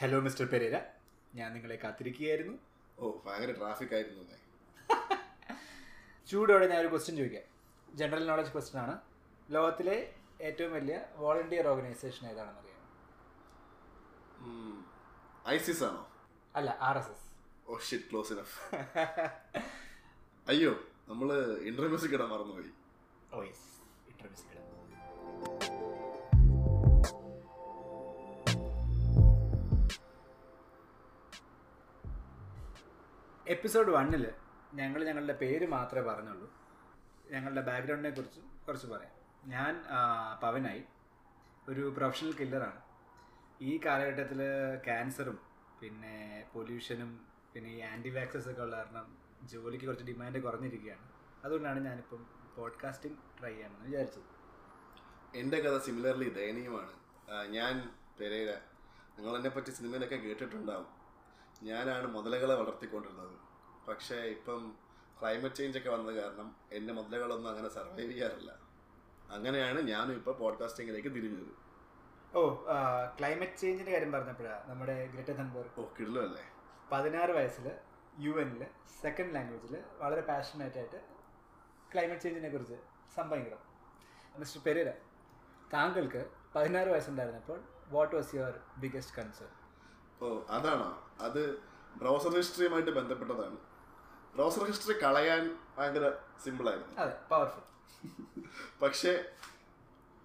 [0.00, 0.76] Hello mister Pereira
[1.38, 2.52] ഞാൻ നിങ്ങളെ കാത്തിരിക്കുകയായിരുന്നു.
[2.98, 4.36] ഓ ഭയങ്കര ട്രാഫിക് ആയിരുന്നു
[6.28, 7.46] ചൂടോടെ ഞാൻ ഒരു ക്വസ്റ്റ്യൻ ചോദിക്കാം.
[8.00, 8.94] ജനറൽ നോളജ് ക്വസ്റ്റ്യൻ ആണ്.
[9.54, 9.96] ലോകത്തിലെ
[10.48, 12.84] ഏറ്റവും വലിയ വോളണ്ടിയർ ഓർഗനൈസേഷൻ ഏതാണെന്ന് അറിയാം
[15.56, 16.02] ഐസിസ് ആണോ?
[16.60, 17.26] അല്ല R S S
[17.68, 18.56] oh shit close enough
[20.46, 20.72] അയ്യോ
[21.10, 21.28] നമ്മൾ
[21.70, 22.72] ഇന്റർവ്യൂസ് ഇടാൻ മറന്നുപോയി.
[23.34, 23.68] ഓ യെസ്
[24.12, 24.58] ഇൻട്രമിസിക്കൽ
[33.48, 34.32] എപ്പിസോഡ് വണ്ണിൽ
[34.74, 36.52] ഞങ്ങൾ ഞങ്ങളുടെ പേര് മാത്രമേ പറഞ്ഞുള്ളൂ.
[37.30, 39.12] ഞങ്ങളുടെ ബാക്ക്ഗ്രൗണ്ടിനെ കുറിച്ച് കുറച്ച് പറയാം.
[39.50, 39.84] ഞാൻ
[40.42, 40.84] പവനായി.
[41.68, 42.80] ഒരു പ്രൊഫഷണൽ കില്ലറാണ്
[43.60, 44.38] ഈ കാലഘട്ടത്തിൽ
[44.84, 45.38] ക്യാൻസറും
[45.80, 51.12] പിന്നെ പൊല്യൂഷനും പിന്നെ ഈ ആന്റി വാക്സസ് ഒക്കെ ഉള്ള കാരണം ജോലിക്ക് കുറച്ച് ഡിമാൻഡ് കുറഞ്ഞിരിക്കുകയാണ്.
[51.44, 54.22] അതുകൊണ്ടാണ് ഞാനിപ്പം പോഡ്കാസ്റ്റിംഗ് ട്രൈ ചെയ്യാമെന്ന് വിചാരിച്ചത്.
[55.36, 56.92] എന്റെ കഥ സിമിലർലി ദയനീയമാണ്.
[57.46, 58.54] ഞാൻ പെരേര.
[59.18, 60.98] നിങ്ങൾ എന്നെ പറ്റി സിനിമയിലൊക്കെ കേട്ടിട്ടുണ്ടാവും.
[61.62, 63.47] ഞാനാണ് മുതലകളെ വളർത്തിക്കൊണ്ടിരുന്നത്.
[63.88, 64.60] പക്ഷേ ഇപ്പം
[65.20, 68.50] ക്ലൈമറ്റ് ചേഞ്ച് ഒക്കെ വന്നത് കാരണം എന്റെ മുതലകളൊന്നും അങ്ങനെ സർവൈവ് ചെയ്യാറില്ല.
[69.36, 71.52] അങ്ങനെയാണ് ഞാനും ഇപ്പോൾ പോഡ്കാസ്റ്റിങ്ങിലേക്ക് തിരിഞ്ഞത്.
[72.38, 72.40] ഓ
[73.18, 76.44] ക്ലൈമറ്റ് ചേഞ്ചിന്റെ കാര്യം പറഞ്ഞപ്പോഴാണ് നമ്മുടെ ഗ്രേറ്റർ തൻബർഗ് ഓ കിടലല്ലേ
[76.92, 77.66] പതിനാറ് വയസ്സിൽ
[78.24, 78.62] യു എനിൽ
[79.02, 81.00] സെക്കൻഡ് ലാംഗ്വേജിൽ വളരെ പാഷനേറ്റ് ആയിട്ട്
[81.92, 82.78] ക്ലൈമറ്റ് ചേഞ്ചിനെ കുറിച്ച്
[83.16, 83.62] സംഭവിക്കണം.
[84.40, 84.90] മിസ്റ്റർ പെരേര
[85.74, 86.22] താങ്കൾക്ക്
[86.54, 87.58] പതിനാറ് വയസ്സുണ്ടായിരുന്നപ്പോൾ
[87.94, 89.50] what was your biggest concern
[90.22, 90.88] oh അതാണോ?
[91.26, 91.42] അത്
[92.00, 93.58] ബ്രൗസർ ഹിസ്റ്ററിയുമായിട്ട് ബന്ധപ്പെട്ടതാണ്.
[94.38, 95.44] ബ്രൗസർ ഹിസ്റ്ററി കളയാൻ
[95.76, 96.06] ഭയങ്കര
[96.44, 96.92] സിമ്പിളായിരുന്നു.
[97.02, 97.64] അതെ പവർഫുൾ
[98.82, 99.12] പക്ഷേ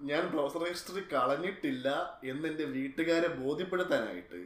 [0.09, 1.87] ഞാൻ ബ്രൗസർ ഹിസ്റ്ററി കളഞ്ഞിട്ടില്ല
[2.31, 4.39] എന്ന് എന്റെ വീട്ടുകാരെ ബോധ്യപ്പെടുത്താനായിട്ട്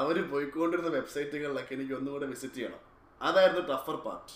[0.00, 2.80] അവർ പോയിക്കൊണ്ടിരുന്ന വെബ്സൈറ്റുകളിലൊക്കെ എനിക്ക് ഒന്നുകൂടെ വിസിറ്റ് ചെയ്യണം.
[3.20, 4.32] അതായിരുന്നു ടഫർ പാർട്ട്.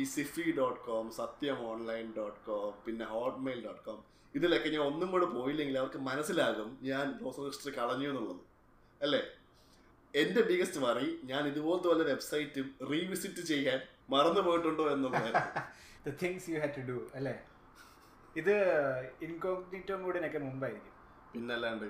[0.00, 4.00] ഈ Sify dot com Satyam online dot com പിന്നെ ഹോട്ട്മെയിൽ ഡോട്ട് കോം
[4.34, 8.42] ഇതിലൊക്കെ ഞാൻ ഒന്നും കൂടെ പോയില്ലെങ്കിൽ അവർക്ക് മനസ്സിലാകും ഞാൻ ബ്രൗസർ ഹിസ്റ്ററി കളഞ്ഞു എന്നുള്ളത്.
[9.00, 9.22] അല്ലേ?
[10.14, 13.80] എന്റെ ബിഗസ്റ്റ് വറി ഞാൻ ഇതുപോലത്തെ വല്ല വെബ്സൈറ്റും റീവിസിറ്റ് ചെയ്യാൻ
[14.12, 15.30] മറന്നു പോയിട്ടുണ്ടോ എന്നുള്ളത്
[16.22, 17.34] things you had to do അല്ലേ?
[18.40, 18.54] ഇത്
[19.26, 20.94] ഇൻകോഗ്നിറ്റോ മൂഡിനൊക്കെ മുമ്പായിരിക്കും.
[21.32, 21.86] പിന്നല്ലാണ്ട്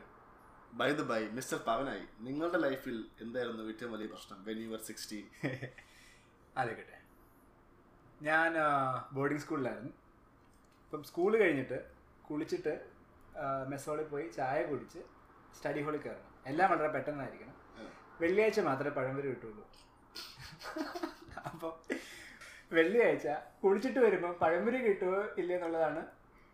[0.81, 4.39] by the by mister Pavanayi നിങ്ങളുടെ ലൈഫിൽ എന്തായിരുന്നു ഏറ്റവും വലിയ പ്രശ്നം?
[4.49, 5.25] വെൻ യു ആർ സിക്സ്റ്റീൻ
[6.61, 6.99] ആലോചിക്കട്ടെ.
[8.29, 8.51] ഞാൻ
[9.17, 9.93] ബോർഡിംഗ് സ്കൂളിലായിരുന്നു
[10.85, 11.79] ഇപ്പം സ്കൂൾ കഴിഞ്ഞിട്ട്
[12.29, 12.75] കുളിച്ചിട്ട്
[13.73, 15.01] മെസ്സോളിൽ പോയി ചായ കുടിച്ച്
[15.59, 16.33] സ്റ്റഡി ഹോളിൽ കയറണം.
[16.51, 17.50] എല്ലാം വളരെ പെട്ടെന്നായിരിക്കണം.
[18.23, 19.65] വെള്ളിയാഴ്ച മാത്രമേ പഴംപൊരി കിട്ടുള്ളൂ.
[21.49, 21.75] അപ്പം
[22.77, 23.29] വെള്ളിയാഴ്ച
[23.63, 26.03] കുളിച്ചിട്ട് വരുമ്പോൾ പഴംപൊരി കിട്ടുമോ ഇല്ല എന്നുള്ളതാണ്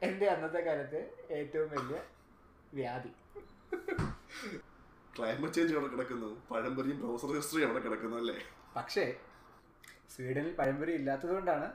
[0.03, 1.01] എന്റെ അന്നത്തെ കാലത്തെ
[1.39, 1.99] ഏറ്റവും വലിയ
[2.79, 3.13] വ്യാധി.
[5.17, 6.31] ക്ലൈമറ്റ് ചേഞ്ച് അവിടെ കിടക്കുന്നു.
[6.51, 8.37] പഴംപൊരിയും ബ്രൗസർ ഹിസ്റ്ററി അവിടെ കിടക്കുന്നു അല്ലേ?
[8.77, 9.05] പക്ഷേ
[10.15, 11.69] സ്വീഡനിൽ പഴംപൊരി ഇല്ലാത്തതുകൊണ്ടാണ്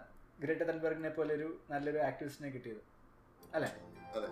[0.43, 2.81] ഗ്രേറ്റർ തൻബർഗിനെ പോലെ ഒരു നല്ലൊരു ആക്ടിവിസ്റ്റിനെ കിട്ടിയത്.
[3.55, 3.69] അല്ലേ?
[4.17, 4.29] അതെ.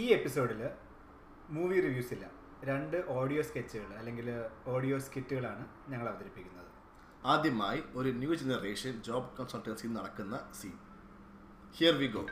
[0.00, 0.60] ഈ എപ്പിസോഡിൽ
[1.54, 2.26] മൂവി റിവ്യൂസ് ഇല്ല.
[2.64, 4.28] രണ്ട് ഓഡിയോ സ്കെച്ചുകൾ അല്ലെങ്കിൽ
[4.74, 6.68] ഓഡിയോ സ്കിറ്റുകളാണ് ഞങ്ങൾ അവതരിപ്പിക്കുന്നത്.
[7.32, 10.76] ആദ്യമായി ഒരു ന്യൂ ജനറേഷൻ ജോബ് കൺസൾട്ടൻസി നടക്കുന്ന scene
[11.76, 12.22] here we go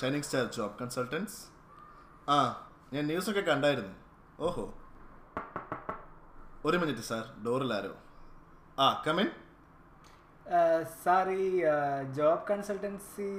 [0.00, 1.36] shining star job consultants
[2.30, 3.94] ആ ഞാൻ ന്യൂസൊക്കെ കണ്ടായിരുന്നു.
[4.40, 4.74] ഓഹോ.
[6.64, 7.94] ഒരു മിനിറ്റ് സാർ ഡോറിലാരോ
[8.78, 9.30] ആ കമിൻ
[11.04, 11.62] സാർ ഈ
[12.12, 13.30] ജോബ് കൺസൾട്ടൻസി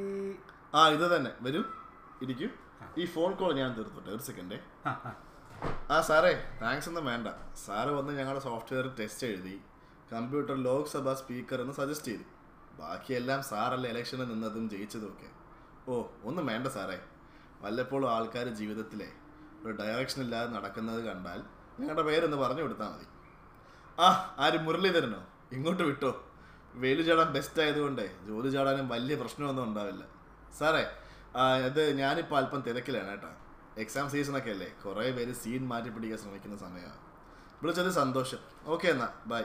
[0.73, 1.31] ആ ഇത് തന്നെ.
[1.41, 1.63] വരൂ.
[2.21, 2.47] ഇരിക്കൂ.
[2.97, 4.09] ഈ ഫോൺ കോൾ ഞാൻ തീർത്തോട്ടെ.
[4.09, 4.59] ഒരു സെക്കൻഡേ
[5.89, 7.27] ആ സാറേ താങ്ക്സ് ഒന്നും വേണ്ട.
[7.65, 9.61] സാറ് വന്ന് ഞങ്ങളുടെ സോഫ്റ്റ്വെയർ ടെസ്റ്റ് എഴുതി
[10.13, 12.23] കമ്പ്യൂട്ടർ ലോക്സഭ സ്പീക്കർ എന്ന് സജസ്റ്റ് ചെയ്തു.
[12.79, 15.38] ബാക്കിയെല്ലാം സാറല്ല ഇലക്ഷനിൽ നിന്നതും ജയിച്ചതും ഒക്കെ.
[15.89, 16.97] ഓ ഒന്നും വേണ്ട സാറേ.
[17.61, 19.07] വല്ലപ്പോഴും ആൾക്കാർ ജീവിതത്തിലെ
[19.65, 21.39] ഒരു ഡയറക്ഷൻ ഇല്ലാതെ നടക്കുന്നത് കണ്ടാൽ
[21.79, 23.05] ഞങ്ങളുടെ പേരൊന്ന് പറഞ്ഞു കൊടുത്താൽ മതി.
[23.99, 25.21] ആ ആര് മുരളീധരനോ?
[25.51, 26.11] ഇങ്ങോട്ട് വിട്ടോ.
[26.73, 30.03] വെയിൽ ചാടാൻ ബെസ്റ്റ് ആയതുകൊണ്ട് ജോലി ചാടാനും വലിയ പ്രശ്നമൊന്നും ഉണ്ടാവില്ല.
[30.59, 30.83] സാറേ
[31.65, 33.27] ഇത് ഞാനിപ്പോൾ അല്പം തിരക്കിലാണ് കേട്ടോ.
[33.77, 34.69] എക്സാം സീസണൊക്കെ അല്ലേ?
[34.85, 36.99] കുറേ പേര് സീൻ മാറ്റി പിടിക്കാൻ ശ്രമിക്കുന്ന സമയമാണ്.
[37.61, 38.37] വിളിച്ചത് സന്തോഷം.
[38.65, 39.09] ഓക്കെ എന്നാ.
[39.27, 39.43] ബൈ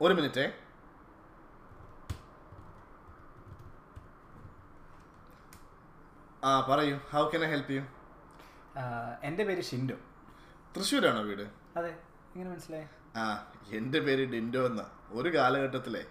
[0.00, 0.52] ഒരു മിനിറ്റേ.
[6.48, 6.96] ആ പറയൂ.
[7.12, 7.82] How can I help you
[9.28, 9.96] എന്റെ പേര് ഷിൻഡോ.
[10.76, 11.46] തൃശ്ശൂരാണോ വീട്?
[11.78, 11.90] അതെ.
[12.34, 12.86] എങ്ങനെ മനസ്സിലായി?
[13.18, 13.24] ആ
[13.78, 14.82] എന്റെ പേര് ഡിൻഡോ എന്ന.
[15.18, 16.02] ഒരു കാലഘട്ടത്തിലെ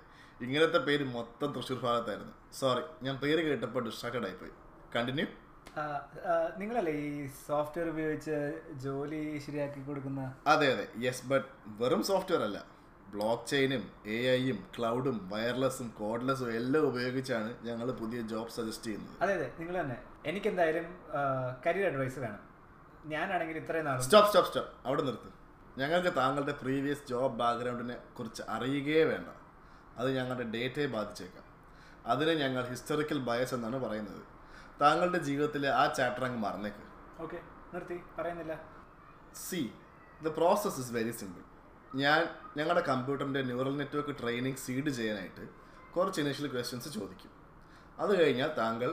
[0.42, 2.34] ഇങ്ങനത്തെ പേര് മൊത്തം തൃശ്ശൂർ ഭാഗത്തായിരുന്നു.
[2.60, 4.54] സോറി ഞാൻ പേര് കേട്ടപ്പോൾ ഡിസ്ട്രാക്റ്റഡ് ആയിപ്പോയി.
[4.96, 5.28] കണ്ടിന്യൂ
[6.62, 8.36] നിങ്ങളല്ലേ ഈ സോഫ്റ്റ്വെയർ ഉപയോഗിച്ച്
[8.86, 10.22] ജോലി ശരിയാക്കി കൊടുക്കുന്ന?
[10.54, 10.86] അതെ അതെ.
[11.06, 11.48] യെസ് ബട്ട്
[11.82, 12.60] വെറും സോഫ്റ്റ്വെയർ അല്ല.
[13.14, 13.84] ബ്ലോക്ക് ചെയിനും
[14.16, 19.16] എ ഐയും ക്ലൗഡും വയർലെസ്സും കോഡ്ലെസ്സും എല്ലാം ഉപയോഗിച്ചാണ് ഞങ്ങൾ പുതിയ ജോബ് സജസ്റ്റ് ചെയ്യുന്നത്.
[19.24, 19.48] അതെ അതെ.
[19.60, 19.98] നിങ്ങൾ തന്നെ.
[20.30, 20.86] എനിക്കെന്തായാലും
[21.66, 22.42] കരിയർ അഡ്വൈസ് വേണം.
[23.13, 25.30] ഞാനാണെങ്കിൽ ഇത്രയും നാളും സ്റ്റോപ്പ് സ്റ്റോപ്പ് സ്റ്റോപ്പ് അവിടെ നിർത്ത്.
[25.77, 29.30] ഞങ്ങൾക്ക് താങ്കളുടെ പ്രീവിയസ് ജോബ് ബാക്ക്ഗ്രൗണ്ടിനെ കുറിച്ച് അറിയുകയേ വേണ്ട.
[29.98, 31.45] അത് ഞങ്ങളുടെ ഡേറ്റയെ ബാധിച്ചേക്കാം.
[32.06, 34.24] അതിനെ ഞങ്ങൾ ഹിസ്റ്റോറിക്കൽ ബയസ് എന്നാണ് പറയുന്നത്.
[34.81, 36.83] താങ്കളുടെ ജീവിതത്തിലെ ആ ചാപ്റ്റർ അങ്ങ് മറന്നേക്ക്.
[37.24, 37.39] ഓക്കെ
[37.74, 37.98] നിർത്തി.
[38.19, 38.56] പറയുന്നില്ല.
[39.36, 39.62] See
[40.24, 41.44] the process is very simple
[41.98, 42.22] ഞാൻ
[42.57, 45.45] ഞങ്ങളുടെ കമ്പ്യൂട്ടറിന്റെ ന്യൂറൽ നെറ്റ്വർക്ക് ട്രെയിനിങ് സീഡ് ചെയ്യാനായിട്ട്
[45.95, 47.31] കുറച്ച് ഇനീഷ്യൽ ക്വസ്റ്റ്യൻസ് ചോദിക്കും.
[48.00, 48.89] അത് കഴിഞ്ഞാൽ താങ്കൾ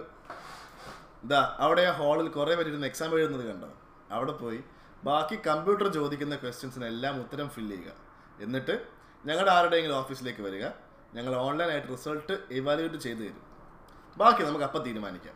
[1.24, 3.68] ഇതാ അവിടെ ആ ഹാളിൽ കുറേ പേര് ഇരുന്ന് എക്സാം എഴുതുന്നത് കണ്ടോ?
[4.10, 4.64] അവിടെ പോയി
[5.04, 7.92] ബാക്കി കമ്പ്യൂട്ടർ ചോദിക്കുന്ന ക്വസ്റ്റ്യൻസിനെല്ലാം ഉത്തരം ഫില്ല് ചെയ്യുക.
[8.40, 8.86] എന്നിട്ട്
[9.26, 10.66] ഞങ്ങളുടെ ആരുടെയെങ്കിലും ഓഫീസിലേക്ക് വരിക.
[11.14, 13.42] ഞങ്ങൾ ഓൺലൈനായിട്ട് റിസൾട്ട് ഇവാലുവേറ്റ് ചെയ്ത് തരും.
[14.16, 15.34] ബാക്കി നമുക്ക് അപ്പം തീരുമാനിക്കാം.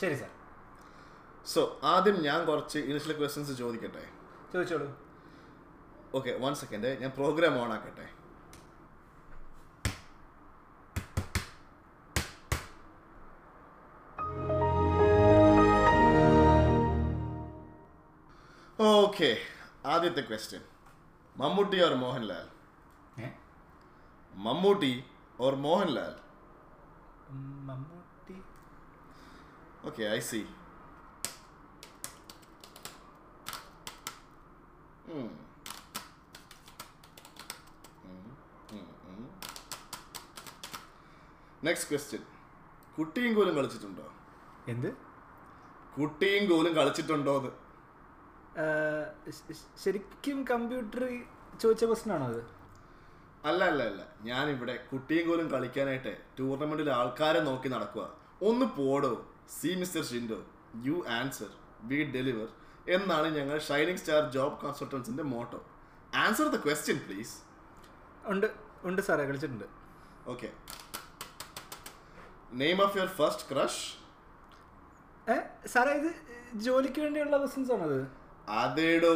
[0.00, 0.30] ശരി സാർ.
[1.46, 4.04] സോ ആദ്യം ഞാൻ കുറച്ച് ഇനിഷ്യൽ ക്വസ്റ്റ്യൻസ് ചോദിക്കട്ടെ?
[4.52, 4.98] ചോദിച്ചോളൂ.
[6.14, 8.19] ഓക്കെ വൺ സെക്കൻഡ് ഞാൻ പ്രോഗ്രാം ഓൺ ആക്കട്ടെ?
[19.20, 19.32] ഓക്കെ
[19.92, 20.62] ആദ്യത്തെ question
[21.36, 22.46] Mammootty or Mohanlal?
[24.44, 24.90] Mammootty
[25.44, 26.14] or Mohanlal?
[27.68, 28.36] Mammootty.
[29.88, 30.40] Okay I see
[41.68, 42.22] next question
[42.98, 44.06] കുട്ടിയും കോലും കളിച്ചിട്ടുണ്ടോ?
[44.74, 44.92] എന്ത്?
[45.98, 47.52] കുട്ടിയും കോലും കളിച്ചിട്ടുണ്ടോ എന്ന്
[49.82, 51.02] ശരിക്കും കമ്പ്യൂട്ടർ
[51.60, 52.40] ചോദിച്ച ക്വസ്റ്റൻ ആണോ അത്?
[53.50, 54.00] അല്ല അല്ല അല്ല.
[54.28, 58.04] ഞാനിവിടെ കുട്ടിയും കോലും കളിക്കാനായിട്ട് ടൂർണമെന്റിൽ ആൾക്കാരെ നോക്കി നടക്കുക
[58.48, 59.12] ഒന്ന് പോടോ.
[59.58, 60.40] See mister Shindo.
[60.88, 61.50] You answer.
[61.90, 62.48] We deliver.
[62.96, 65.60] എന്നാണ് ഞങ്ങൾ shining star job കൺസൾട്ടൻസിന്റെ motto
[66.24, 67.34] answer the question please
[68.32, 68.46] ഉണ്ട്
[68.84, 69.66] ഉണ്ട് സാറേ കളിച്ചിട്ടുണ്ട്.
[70.32, 70.48] Okay
[72.62, 73.84] name of your first crush
[75.66, 76.10] സാറേ ഇത്
[76.66, 77.98] ജോലിക്ക് വേണ്ടിയുള്ള ക്വസ്റ്റൻസ് ആണത്
[78.58, 79.14] അതേടോ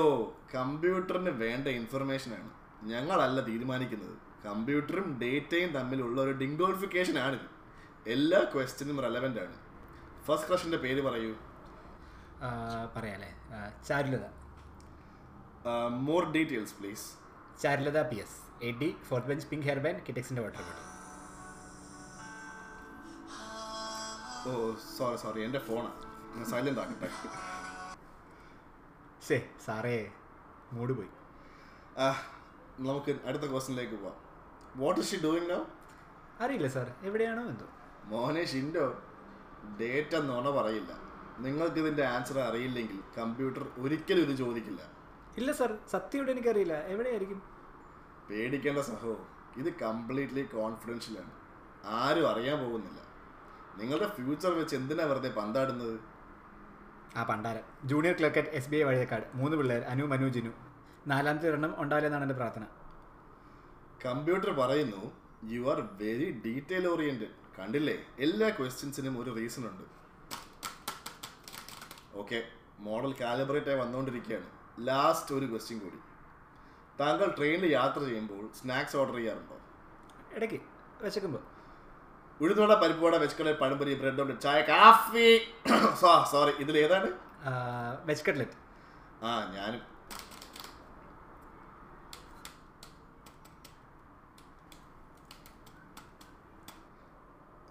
[0.55, 2.51] കമ്പ്യൂട്ടറിന് വേണ്ട ഇൻഫർമേഷൻ ആണ്
[2.93, 4.15] ഞങ്ങളല്ല തീരുമാനിക്കുന്നത്.
[4.47, 7.39] കമ്പ്യൂട്ടറും ഡേറ്റയും തമ്മിലുള്ള ഒരു ഡിങ്കോളിഫിക്കേഷൻ ആണ്
[8.15, 9.57] എല്ലാ ക്വസ്റ്റ്യനും റെലവെന്റ് ആണ്
[10.27, 11.33] ഫസ്റ്റ് ക്വസ്റ്റിന്റെ പേര് പറയൂ.
[12.97, 13.31] പറയാലേ.
[13.89, 14.27] Charulata.
[16.09, 17.07] More details please
[17.63, 18.39] Charulata P S.
[18.69, 20.83] A D fourth bench pink hair band കിറ്റക്സിന്റെ water bottle
[24.51, 24.55] oh
[24.97, 27.09] sorry sorry എന്റെ ഫോണാണ് സൈലന്റ് ആക്കട്ടെ.
[29.29, 29.37] ശേ
[29.67, 30.11] സാറേ
[30.73, 31.11] മൂഡ് പോയി.
[32.81, 34.17] നമുക്ക് അടുത്ത ക്വസ്റ്റിനിലേക്ക് പോവാം.
[34.76, 35.61] What is she doing now
[36.41, 37.67] അറിയില്ല സാർ എവിടെയാണോ എന്തോ.
[38.05, 38.87] മോനെ ഷിൻഡോ
[39.81, 40.93] ഡേറ്റ എന്നോണ പറയില്ല.
[41.38, 44.82] നിങ്ങൾക്ക് ഇതിന്റെ ആൻസർ അറിയില്ലെങ്കിൽ കമ്പ്യൂട്ടർ ഒരിക്കലും ഇത് ചോദിക്കില്ല.
[45.37, 45.79] ഇല്ല സാർ.
[45.91, 46.75] സത്യമായിട്ട് എനിക്കറിയില്ല.
[46.94, 47.43] എവിടെയായിരിക്കും?
[48.31, 49.15] പേടിക്കേണ്ട സഹോ
[49.56, 51.32] ഇത് കംപ്ലീറ്റ്ലി കോൺഫിഡൻഷ്യലാണ്
[52.00, 53.00] ആരും അറിയാൻ പോകുന്നില്ല.
[53.81, 56.14] നിങ്ങളുടെ ഫ്യൂച്ചർ വെച്ച് എന്തിനാ വെറുതെ പന്താടുന്നത്?
[57.19, 57.65] ആ പണ്ടാരം.
[57.91, 59.27] ജൂനിയർ ക്ലർക്കറ്റ് എസ് ബി ഐ വഴിയക്കാട്.
[59.41, 60.53] മൂന്ന് പിള്ളേർ അനു മനു ജിനു.
[61.11, 62.65] നാലാമത്തെ ഒരെണ്ണം ഉണ്ടാവില്ലെന്നാണ് എന്റെ പ്രാർത്ഥന.
[64.05, 65.03] കമ്പ്യൂട്ടർ പറയുന്നു
[65.53, 67.97] you are very detail oriented കണ്ടില്ലേ?
[68.27, 69.85] എല്ലാ ക്വസ്റ്റ്യൻസിനും ഒരു റീസൺ ഉണ്ട്.
[72.23, 72.41] ഓക്കെ
[72.89, 74.49] മോഡൽ കാലിബ്രേറ്റ് ആയി വന്നുകൊണ്ടിരിക്കുകയാണ്
[74.89, 75.99] ലാസ്റ്റ് ഒരു ക്വസ്റ്റ്യൻ കൂടി.
[77.01, 79.57] താങ്കൾ ട്രെയിനിൽ യാത്ര ചെയ്യുമ്പോൾ സ്നാക്സ് ഓർഡർ ചെയ്യാറുണ്ടോ?
[80.37, 80.61] ഇടയ്ക്ക്
[81.05, 81.43] വിശക്കുമ്പോൾ
[82.41, 85.29] ഉഴുന്നോട പരിപ്പുവട വെച്ചുകളെ പഴംപൊരി ബ്രെഡ് ഉണ്ട് ചായ കാഫി.
[86.32, 87.08] സോറി ഇതിൽ ഏതാണ്?
[88.06, 88.58] വെജ് കട്ട്ലറ്റ്
[89.25, 89.82] ആ ഞാനും.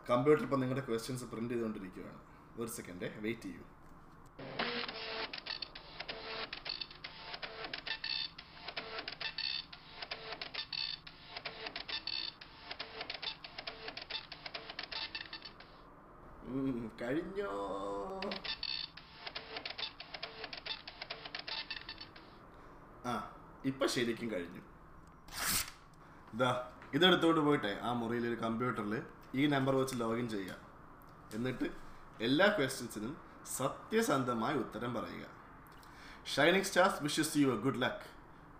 [0.05, 2.19] കമ്പ്യൂട്ടർ ഇപ്പം നിങ്ങളുടെ ക്വസ്റ്റ്യൻസ് പ്രിന്റ് ചെയ്തുകൊണ്ടിരിക്കുകയാണ്.
[2.59, 3.63] ഒരു സെക്കൻഡ് വെയിറ്റ് ചെയ്യൂ
[16.49, 16.69] ഉം,
[17.01, 17.51] കഴിഞ്ഞോ
[23.05, 23.13] ആ
[23.65, 24.61] ഇപ്പൊ ശരിക്കും കഴിഞ്ഞു.
[26.35, 26.49] ഇതാ
[26.95, 28.93] ഇതെടുത്തോണ്ട് പോയിട്ടെ ആ മുറിയിൽ ഒരു കമ്പ്യൂട്ടറിൽ
[29.39, 30.55] ഈ നമ്പർ വെച്ച് ലോഗിൻ ചെയ്യുക.
[31.37, 31.67] എന്നിട്ട്
[32.27, 33.13] എല്ലാ ക്വസ്റ്റ്യൻസിനും
[33.57, 35.25] സത്യസന്ധമായി ഉത്തരം പറയുക.
[36.33, 38.05] Shining stars wishes you a good luck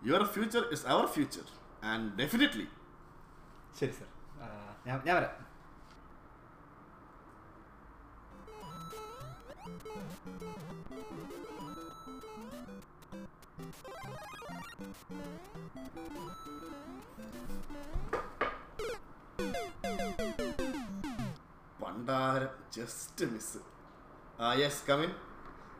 [0.09, 1.45] your future is our future
[1.91, 2.67] and definitely
[3.79, 4.09] ശരി സർ
[4.87, 5.33] ഞാൻ ഞാൻ വരാം.
[21.83, 23.57] പണ്ടാരം ജസ്റ്റ് മിസ്
[24.41, 25.15] ആ യെസ് കമിൻ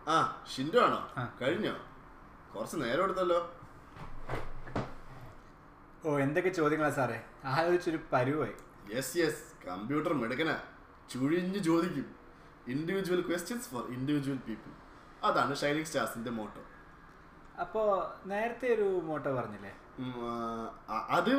[0.08, 1.12] ആ ഷിൻഡോ ആണോ?
[1.42, 1.76] കഴിഞ്ഞോ?
[2.56, 3.52] കുറച്ച് നേരം എടുത്തല്ലോ.
[6.06, 7.26] ഓ എന്തൊക്കെ ചോദ്യങ്ങളാ സാറേ?
[7.46, 8.54] ആലോചിച്ചൊരു പരുവായി.
[8.96, 10.58] യെസ് യെസ് കമ്പ്യൂട്ടർ മെടുക്കന.
[11.14, 12.16] ചുഴിഞ്ഞു ചോദിക്കും.
[12.68, 14.72] Individual questions for individual people
[15.26, 16.62] അതാണ് ഷൈനിങ് സ്റ്റാർസിന്റെ മോട്ടോ
[17.62, 17.88] അപ്പോൾ
[18.30, 19.72] നേരത്തെ ഒരു മോട്ടോ പറഞ്ഞില്ലേ?
[21.18, 21.30] അത്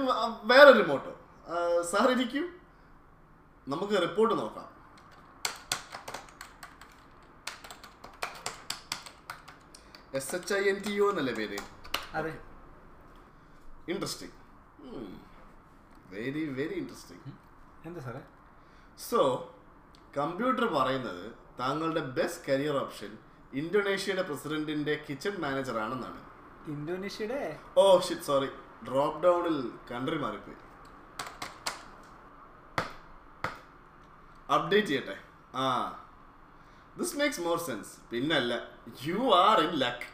[0.51, 1.13] വേറൊരു മോട്ടോ.
[1.91, 2.47] സാർ ഇരിക്കും.
[3.73, 4.69] നമുക്ക് റിപ്പോർട്ട് നോക്കാം.
[10.19, 11.59] S H I N T O എന്നല്ലേ പേര്?
[12.19, 12.33] അതെ.
[13.93, 14.35] ഇൻട്രസ്റ്റിംഗ്
[16.15, 17.33] വെരി വെരി ഇൻട്രസ്റ്റിംഗ്
[17.89, 18.23] എന്താ സാറേ?
[19.09, 19.21] സോ
[20.19, 21.25] കമ്പ്യൂട്ടർ പറയുന്നത്
[21.61, 23.13] താങ്കളുടെ ബെസ്റ്റ് കരിയർ ഓപ്ഷൻ
[23.55, 26.21] ഇന്തോനേഷ്യയുടെ പ്രസിഡന്റിന്റെ കിച്ചൺ മാനേജർ ആണെന്നാണ്
[26.69, 27.59] ഇന്തോനേഷ്യയുടെ?
[27.77, 28.47] ഓ ഷിറ്റ് സോറി
[28.89, 30.57] ഡ്രോപ്പ് ഡൗണിൽ കൺട്രി മാറിപ്പോയി.
[34.55, 35.17] അപ്ഡേറ്റ് ചെയ്യട്ടെ.
[35.55, 35.67] ആ.
[36.99, 38.69] ദിസ് മേക്സ് മോർ സെൻസ് പിന്നല്ല
[39.05, 40.09] യു ആർ ഇൻ ലക്ക്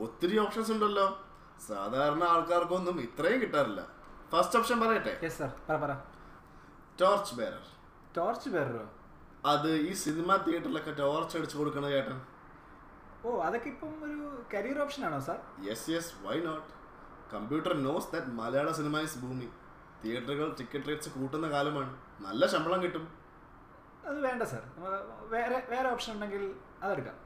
[0.00, 1.24] ഒത്തിരി ഓപ്ഷൻസ് ഉണ്ടല്ലോ.
[1.66, 3.88] സാധാരണ ആൾക്കാർക്കൊന്നും ഇത്രയും കിട്ടാറില്ല.
[4.32, 5.30] ഫസ്റ്റ് ഓപ്ഷൻ പറയട്ടെ?
[7.00, 7.64] ടോർച്ച് ബെയറർ
[8.16, 8.88] ടോർച്ച് പേരോ
[9.46, 12.31] അത് ഈ സിനിമ തിയേറ്ററിലൊക്കെ ടോർച്ച് അടിച്ചു കൊടുക്കണ ചേട്ടൻ.
[13.26, 14.18] ഓ അതൊക്കെ ഇപ്പം ഒരു
[14.52, 16.68] കരിയർ ഓപ്ഷൻ ആണോ sir yes yes why not
[17.32, 19.48] computer knows that Malayala cinema is ഭൂമി
[20.02, 21.92] തിയേറ്ററുകൾ ടിക്കറ്റ് റേറ്റ്സ് കൂട്ടുന്ന കാലമാണ്.
[22.26, 23.04] നല്ല ശമ്പളം കിട്ടും.
[24.08, 24.62] അത് വേണ്ട സാർ
[25.34, 26.42] വേറെ വേറെ ഓപ്ഷൻ ഉണ്ടെങ്കിൽ
[26.84, 27.16] അതെടുക്കാം.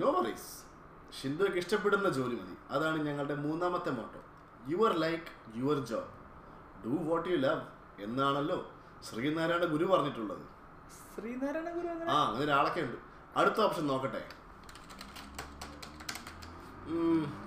[0.00, 0.48] നോ വറീസ്
[1.18, 2.54] ഷിന്ദുക്ക് ഇഷ്ടപ്പെടുന്ന ജോലി മതി.
[2.74, 4.20] അതാണ് ഞങ്ങളുടെ മൂന്നാമത്തെ motto
[4.70, 6.10] your like your job
[6.84, 7.64] do what you love
[8.06, 8.58] എന്നാണല്ലോ
[9.08, 10.44] ശ്രീനാരായണ ഗുരു പറഞ്ഞിട്ടുള്ളത്.
[11.14, 12.98] ശ്രീനാരായണ ഗുരു ആ അങ്ങനെ ഒരാളൊക്കെ ഉണ്ട്.
[13.40, 14.22] അടുത്ത ഓപ്ഷൻ നോക്കട്ടെ.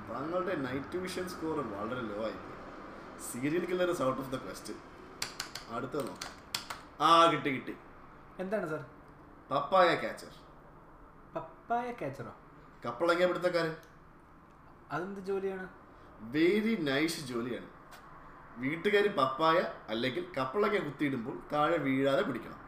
[0.09, 2.55] താങ്കളുടെ നൈറ്റ് വിഷൻ സ്കോർ വളരെ ലോ ആയിപ്പോയി
[3.27, 4.77] serial killer is out of the question
[5.75, 6.33] അടുത്ത നോക്കാം.
[7.07, 7.75] ആ കിട്ടി കിട്ടി.
[8.43, 8.81] എന്താണ് സർ
[9.51, 10.33] പപ്പായ ക്യാച്ചർ
[11.35, 12.33] പപ്പായ കാച്ചറോ
[12.85, 13.75] കപ്പളങ്ങ പിടുത്തക്കാരൻ
[14.91, 15.67] അതെന്ത് ജോലിയാണ്?
[16.35, 17.69] വെരി നൈസ് ജോലിയാണ്.
[18.63, 19.59] വീട്ടുകാർ പപ്പായ
[19.93, 22.61] അല്ലെങ്കിൽ കപ്പളങ്ങ കുത്തിയിടുമ്പോൾ താഴെ വീഴാതെ പിടിക്കണം.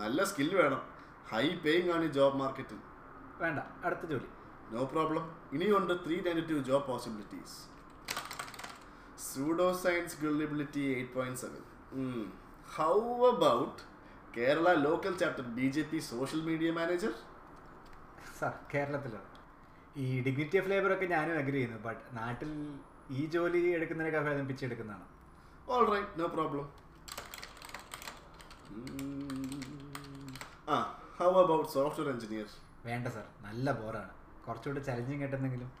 [0.00, 0.82] നല്ല സ്കിൽ വേണം.
[1.32, 2.80] ഹൈ പേയിങ് ആണ് ഈ ജോബ് മാർക്കറ്റിൽ
[3.42, 4.28] വേണ്ട അടുത്ത ജോലി.
[4.72, 7.56] നോ പ്രോബ്ലം ഇനിയുണ്ട് three ninety two job possibilities
[9.26, 11.62] pseudo science gullibility eight point seven
[12.72, 12.94] how
[13.28, 13.80] about
[14.36, 17.12] Kerala local chapter B J P social media manager
[18.38, 19.30] sir കേരളത്തിലാണ്.
[19.96, 22.50] ഈ ഡിഗ്നിറ്റി ഓഫ് ലേബർ ഒക്കെ ഞാനും അഗ്രി ചെയ്യുന്നു ബട്ട് നാട്ടിൽ
[23.10, 25.06] ഈ ജോലി എടുക്കുന്നതിനൊക്കെ ഭേദം പിച്ചെടുക്കുന്നതാണ്
[25.68, 26.66] ഓൾ റൈറ്റ് നോ പ്രോബ്ലം
[30.68, 30.76] ആ
[31.18, 32.48] ഹൗ അബൌട്ട് സോഫ്റ്റ്വെയർ എഞ്ചിനീയർ
[32.86, 34.12] വേണ്ട സാർ നല്ല ബോറാണ്
[34.48, 35.72] കുറച്ചുകൂടി ചലഞ്ചിങ് കിട്ടുന്നെങ്കിലും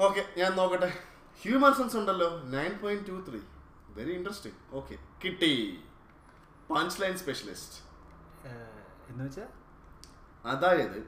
[0.00, 0.98] ഓക്കെ ഞാൻ നോക്കട്ടെ.
[1.42, 2.42] ഹ്യൂമൻ സെൻസ് ഉണ്ടല്ലോ.
[2.42, 3.40] Nine point two three
[3.88, 5.52] very interesting okay കിട്ടി
[6.70, 7.78] പഞ്ച് ലൈൻ സ്പെഷ്യലിസ്റ്റ്
[9.10, 9.48] എന്ന് വെച്ചാൽ
[10.44, 10.98] അതായത്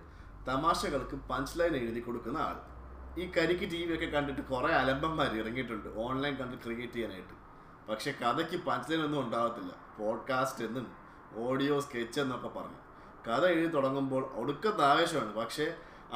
[0.49, 2.57] തമാശകൾക്ക് പഞ്ച് ലൈൻ എഴുതി കൊടുക്കുന്ന ആൾ.
[3.21, 5.89] ഈ കരിക്ക് ടി വി ഒക്കെ കണ്ടിട്ട് കുറേ അലമ്പന്മാർ ഇറങ്ങിയിട്ടുണ്ട്.
[5.89, 7.35] ഓൺലൈൻ കണ്ട് ക്രിയേറ്റ് ചെയ്യാനായിട്ട്.
[7.91, 9.73] പക്ഷെ കഥയ്ക്ക് പഞ്ച് ലൈൻ ഒന്നും ഉണ്ടാകത്തില്ല.
[9.99, 10.87] പോഡ്കാസ്റ്റ് എന്നും
[11.35, 12.81] ഓഡിയോ സ്കെച്ച് എന്നൊക്കെ പറഞ്ഞു.
[13.29, 15.35] കഥ എഴുതി തുടങ്ങുമ്പോൾ ഒടുക്കത്തെ ആവേശമാണ്.
[15.35, 15.67] പക്ഷേ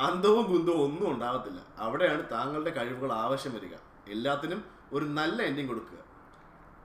[0.03, 1.61] അന്തവും കുന്തവും ഒന്നും ഉണ്ടാകത്തില്ല.
[1.85, 3.75] അവിടെയാണ് താങ്കളുടെ കഴിവുകൾ ആവശ്യം വരിക.
[4.15, 4.61] എല്ലാത്തിനും
[4.93, 6.01] ഒരു നല്ല എൻഡിങ് കൊടുക്കുക.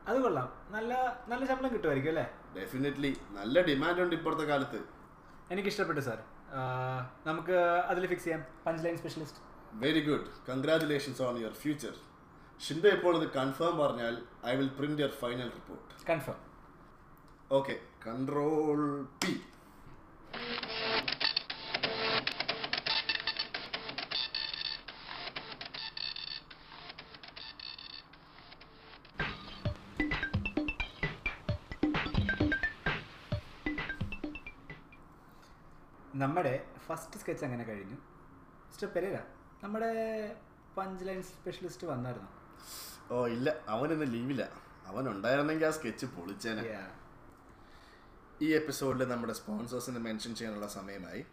[0.09, 0.49] അത് കൊള്ളാം.
[0.75, 0.93] നല്ല
[1.31, 2.25] നല്ല ശമ്പളം കിട്ടുമായിരിക്കും അല്ലേ?
[2.57, 4.79] ഡെഫിനറ്റ്ലി നല്ല ഡിമാൻഡ് ഉണ്ട് ഇപ്പോഴത്തെ കാലത്ത്.
[5.53, 6.19] എനിക്ക് ഇഷ്ടപ്പെട്ടു സാർ
[7.27, 7.57] നമുക്ക്
[7.91, 8.43] അതിൽ ഫിക്സ് ചെയ്യാം.
[8.67, 9.41] Punch line specialist
[9.83, 11.95] very good congratulations on your future
[12.61, 16.39] Shindo ഇപ്പോൾ ഇത് കൺഫേം പറഞ്ഞാൽ I will print your final report confirm
[17.57, 17.75] okay
[18.07, 18.79] control
[19.21, 19.31] P
[36.99, 37.95] first sketch അങ്ങനെ കഴിഞ്ഞു.
[38.67, 39.17] മിസ്റ്റർ പെരേര
[39.63, 39.91] നമ്മുടെ
[40.77, 42.29] പഞ്ച് ലൈൻ സ്പെഷ്യലിസ്റ്റ് വന്നായിരുന്നു?
[43.11, 43.55] ഓ ഇല്ല.
[43.67, 44.49] അവനൊന്ന് ലീവില്ല
[44.85, 46.63] അവൻ ഉണ്ടായിരുന്നെങ്കിൽ ആ സ്കെച്ച് പൊളിച്ചേനെ.
[48.41, 51.25] ഈ എപ്പിസോഡിൽ നമ്മുടെ സ്പോൺസേഴ്സിനെ മെൻഷൻ ചെയ്യാനുള്ള സമയമായി.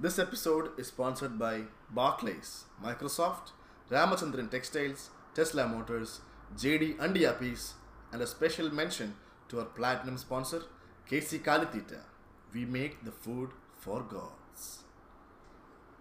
[0.00, 3.50] This episode is sponsored by Barclays Microsoft
[3.94, 6.20] Ramachandran textiles Tesla motors
[6.54, 7.74] J D അണ്ടിയാപ്പീസ്
[8.12, 9.14] and a special mention
[9.52, 10.62] to our platinum sponsor
[11.12, 11.94] K C കാലിത്തീറ്റ
[12.54, 13.50] we make the food
[13.82, 14.83] for gods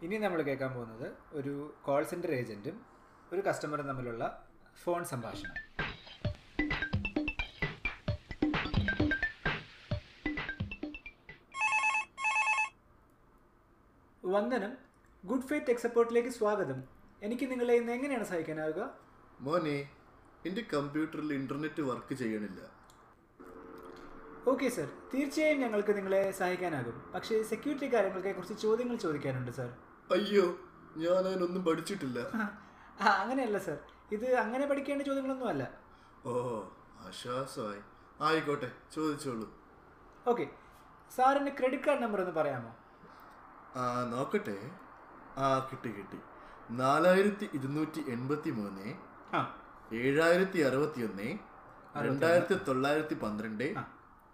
[0.06, 1.08] ഇനി നമ്മൾ കേൾക്കാൻ പോകുന്നത്
[1.40, 1.52] ഒരു
[1.86, 2.78] കോൾ സെന്റർ ഏജന്റും
[3.34, 4.24] ഒരു കസ്റ്റമറും തമ്മിലുള്ള
[4.84, 5.54] phone സംഭാഷണം.
[14.24, 14.74] വന്ദനം
[15.26, 16.84] ഗുഡ് ഫെയ്ത്ത് എക്സപ്പോർട്ടിലേക്ക് സ്വാഗതം.
[17.22, 18.90] എനിക്ക് നിങ്ങളെ ഇന്ന് എങ്ങനെയാണ് സഹായിക്കാനാവുക?
[19.40, 19.78] മോനെ
[20.46, 22.62] എന്റെ കമ്പ്യൂട്ടറിൽ ഇന്റർനെറ്റ് വർക്ക് ചെയ്യണില്ല.
[24.52, 27.00] ഓക്കെ സർ തീർച്ചയായും ഞങ്ങൾക്ക് നിങ്ങളെ സഹായിക്കാനാകും.
[27.16, 29.72] പക്ഷേ സെക്യൂരിറ്റി കാര്യങ്ങൾക്ക് കുറച്ച് ചോദ്യങ്ങൾ ചോദിക്കാനുണ്ട് സർ
[30.14, 30.46] അയ്യോ
[31.04, 32.20] ഞാൻ അതിനൊന്നും പഠിച്ചിട്ടില്ല
[33.22, 33.78] അങ്ങനെയല്ല സർ.
[34.16, 35.64] ഇത് അങ്ങനെ പഠിക്കേണ്ട ചോദ്യങ്ങളൊന്നും അല്ല.
[36.30, 36.34] ഓ
[37.08, 37.82] ആശ്വാസമായി.
[38.28, 39.48] ആയിക്കോട്ടെ ചോദിച്ചോളൂ.
[40.32, 40.46] ഓക്കെ.
[41.16, 42.72] സാറിന് ക്രെഡിറ്റ് കാർഡ് നമ്പർ ഒന്ന് പറയാമോ?
[43.82, 44.58] ആ നോക്കട്ടെ.
[45.44, 46.20] ആ കിട്ടി കിട്ടി.
[46.82, 48.88] നാലായിരത്തി ഇരുന്നൂറ്റി എൺപത്തി മൂന്ന്
[50.02, 51.30] ഏഴായിരത്തി അറുപത്തി ഒന്ന്
[52.06, 53.68] രണ്ടായിരത്തി തൊള്ളായിരത്തി പന്ത്രണ്ട്.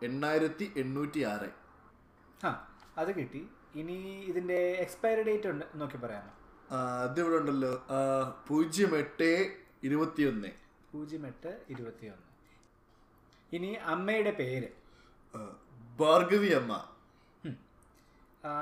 [0.07, 1.49] എണ്ണായിരത്തി എണ്ണൂറ്റി ആറ്
[2.45, 2.49] ആ
[2.97, 3.41] അത് കിട്ടി.
[3.75, 3.97] ഇനി
[4.29, 6.31] ഇതിന്റെ എക്സ്പയറി ഡേറ്റ് ഉണ്ട് നോക്കി പറയാമോ?
[7.03, 7.71] അതിവിടെ ഉണ്ടല്ലോ.
[8.47, 9.29] പൂജ്യം എട്ട്
[9.87, 10.51] ഇരുപത്തിയൊന്ന്.
[10.91, 12.25] പൂജ്യം എട്ട് ഇരുപത്തിയൊന്ന്.
[13.57, 14.69] ഇനി അമ്മയുടെ പേര്.
[15.99, 16.73] ഭാർഗവി അമ്മ.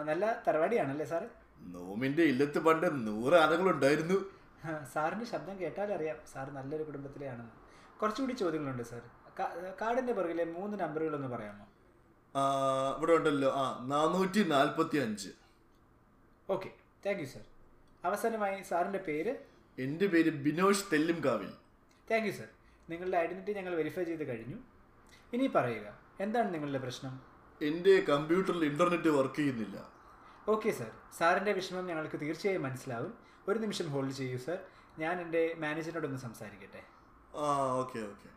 [0.10, 1.28] നല്ല തറവാടിയാണല്ലേ സാറ്?
[1.76, 4.18] നോമിന്റെ ഇല്ലത്ത് പണ്ട് നൂറ് ആനകളുണ്ടായിരുന്നു
[4.94, 7.54] സാറിന്റെ ശബ്ദം ശബ്ദം കേട്ടാലറിയാം സാർ നല്ലൊരു കുടുംബത്തിലെയാണെന്ന്.
[8.02, 9.04] കുറച്ചുകൂടി ചോദ്യങ്ങളുണ്ട് സാർ
[9.82, 11.67] കാർഡിന്റെ പുറകിലെ മൂന്ന് നമ്പറുകളൊന്ന് പറയാമോ?
[12.98, 13.50] ഇവിടെ ഉണ്ടല്ലോ.
[13.62, 15.29] ആ നാനൂറ്റി നാൽപ്പത്തി അഞ്ച്
[16.50, 16.70] ഓക്കെ
[17.06, 17.46] താങ്ക് യു സാർ
[18.03, 19.34] അവസാനമായി സാറിന്റെ പേര്?
[19.77, 21.51] എന്റെ പേര് Binosh Thellumkavil.
[22.12, 22.50] Thank you sir
[22.89, 24.58] നിങ്ങളുടെ ഐഡന്റിറ്റി ഞങ്ങൾ വെരിഫൈ ചെയ്ത് കഴിഞ്ഞു.
[25.34, 25.88] ഇനി പറയുക
[26.25, 27.13] എന്താണ് നിങ്ങളുടെ പ്രശ്നം?
[27.62, 29.77] എന്റെ കമ്പ്യൂട്ടറിൽ ഇന്റർനെറ്റ് വർക്ക് ചെയ്യുന്നില്ല.
[30.53, 33.13] ഓക്കെ സർ സാറിന്റെ വിഷമം ഞങ്ങൾക്ക് തീർച്ചയായും മനസ്സിലാവും.
[33.50, 34.58] ഒരു നിമിഷം ഹോൾഡ് ചെയ്യൂ സർ
[35.03, 36.82] ഞാൻ എന്റെ മാനേജറിനോടൊന്ന് സംസാരിക്കട്ടെ.
[37.46, 37.48] ആ
[37.82, 38.29] ഓക്കെ ഓക്കെ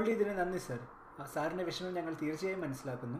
[0.00, 0.80] ഹോൾഡ് ചെയ്തതിന് നന്ദി സാർ
[1.32, 3.18] സാറിന്റെ വിഷമം ഞങ്ങൾ തീർച്ചയായും മനസ്സിലാക്കുന്നു.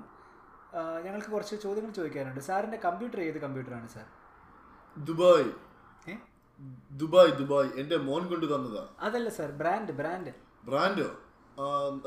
[1.07, 2.41] ഞങ്ങൾക്ക് കുറച്ച് ചോദ്യങ്ങൾ ചോദിക്കാനുണ്ട്.
[2.47, 4.07] സാറിന്റെ കമ്പ്യൂട്ടർ ഏത് കമ്പ്യൂട്ടറാണ് സാർ
[5.09, 5.51] ദുബായ്.
[7.01, 7.69] Dubai Dubai.
[7.81, 8.85] എന്റെ മോൻ കൊണ്ട് തന്നതാ.
[9.09, 10.33] അതല്ല സർ ബ്രാൻഡ് ബ്രാൻഡ്
[10.69, 11.09] ബ്രാൻഡോ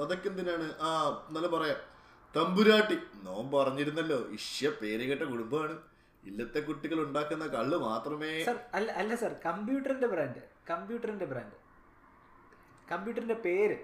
[0.03, 0.67] അതൊക്കെ എന്തിനാണ്?
[0.87, 0.89] ആ
[1.35, 1.79] നല്ല പറയാം.
[2.35, 2.97] തമ്പുരാട്ടി.
[3.29, 4.19] നോൻ പറഞ്ഞിരുന്നല്ലോ.
[4.39, 5.77] ഇഷ്യ പേര് കേട്ട കുടുംബമാണ്.
[6.29, 11.57] ഇല്ലത്തെ കുട്ടികൾ ഉണ്ടാക്കുന്ന കള്ള് മാത്രമേ സർ അല്ല അല്ല സർ കമ്പ്യൂട്ടറിന്റെ ബ്രാൻഡ് കമ്പ്യൂട്ടറിന്റെ ബ്രാൻഡ്
[12.91, 13.75] കമ്പ്യൂട്ടറിന്റെ പേര്.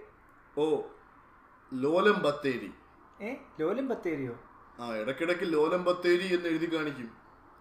[0.57, 0.81] ഓ
[1.73, 2.73] ലോലം ബത്തേരി
[3.21, 4.35] ഏ ലോലം ബത്തേരിയോ
[4.79, 7.09] ആ ഇടക്കിടക്ക് ലോലം ബത്തേരി എന്ന് എഴുതി കാണിക്കും.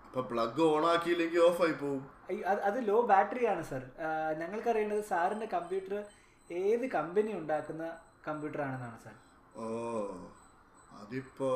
[0.06, 2.10] അപ്പൊ പ്ലഗ് ഓൺ ആക്കിയില്ലെങ്കിൽ ഓഫ് ആയി പോവും.
[2.46, 3.82] അത് ലോ ബാറ്ററി ആണ് സാർ.
[4.00, 6.04] ആ, ഞങ്ങൾക്കറിയേണ്ടത് സാറിന്റെ കമ്പ്യൂട്ടർ
[6.50, 7.98] ഏത് കമ്പനി ഉണ്ടാക്കുന്ന
[8.28, 9.14] കമ്പ്യൂട്ടർ ആണെന്നാണ് സർ.
[9.56, 9.66] ഓ
[10.92, 11.50] അതിപ്പോ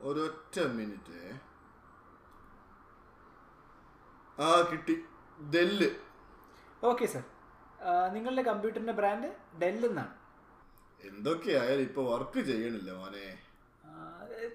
[0.00, 1.40] ഒരൊറ്റ മിനിറ്റ്.
[4.40, 5.04] ആ കിട്ടി.
[5.50, 5.90] ഡെല്ല്.
[6.84, 7.22] Okay sir.
[8.14, 9.28] നിങ്ങളുടെ കമ്പ്യൂട്ടറിന്റെ ബ്രാൻഡ്
[9.60, 10.14] ഡെൽ എന്നാണ്.
[11.00, 13.26] എന്തൊക്കെയായാലും ഇപ്പൊ വർക്ക് ചെയ്യണില്ല മോനെ?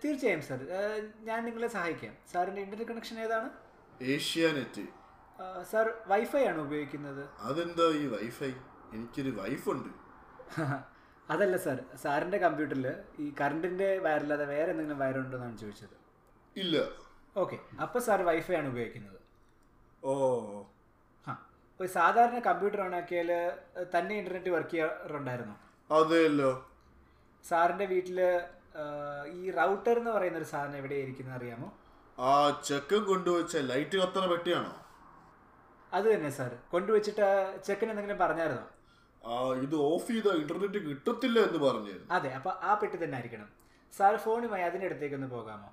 [0.03, 0.59] തീർച്ചയായും സർ
[1.23, 2.13] ഞാൻ നിങ്ങളെ സഹായിക്കാം.
[2.31, 3.49] സാറിന്റെ ഇന്റർനെറ്റ് കണക്ഷൻ ഏതാണ്?
[4.13, 4.83] ഏഷ്യാനെറ്റ്.
[5.71, 7.23] സർ വൈഫൈ ആണ് ഉപയോഗിക്കുന്നത്?
[7.47, 8.51] അതെന്താ ഈ വൈഫൈ
[8.93, 9.89] എനിക്കൊരു വൈഫുണ്ട്
[11.29, 12.87] അതല്ല സാർ സാറിന്റെ കമ്പ്യൂട്ടറിൽ
[13.19, 15.95] ഈ കറണ്ടിന്റെ വയറല്ലാതെ വേറെ എന്തെങ്കിലും വയറുണ്ടോ എന്നാണ് ചോദിച്ചത്.
[16.55, 16.75] ഇല്ല.
[17.35, 19.19] ഓക്കെ അപ്പോൾ സാർ വൈഫൈ ആണ് ഉപയോഗിക്കുന്നത്.
[20.03, 20.13] ഓ.
[21.79, 23.29] ഒരു സാധാരണ കമ്പ്യൂട്ടർ ഓണാക്കിയാൽ
[23.93, 25.55] തന്നെ ഇന്റർനെറ്റ് വർക്ക് ചെയ്യാറുണ്ടായിരുന്നു?
[25.89, 26.51] അതെയല്ലോ.
[27.49, 28.19] സാറിന്റെ വീട്ടിൽ
[29.39, 31.67] ഈ റൗട്ടർ എന്ന് പറയുന്ന ഒരു സാധനം എവിടെയായിരിക്കുന്നത് അറിയാമോ?
[32.17, 32.31] ആ
[32.69, 34.73] ചെക്കൻ കൊണ്ടുവച്ച ലൈറ്റ് കത്തണ പെട്ടിയാണോ?
[35.91, 37.27] അത് തന്നെ സാർ കൊണ്ടുവച്ചിട്ട്
[37.67, 38.65] ചെക്കൻ എന്തെങ്കിലും പറഞ്ഞായിരുന്നോ?
[39.21, 39.35] ആ
[39.65, 42.09] ഇത് ഓഫ് ചെയ്ത ഇന്റർനെറ്റ് കിട്ടത്തില്ല എന്ന് പറഞ്ഞായിരുന്നു.
[42.17, 43.49] അതെ അപ്പൊ ആ പെട്ടി തന്നെ ആയിരിക്കണം.
[43.97, 45.69] സാർ ഫോണുമായി അതിന്റെ അടുത്തേക്ക് ഒന്ന് പോകാമോ?